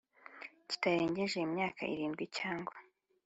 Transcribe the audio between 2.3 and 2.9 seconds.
cyangwa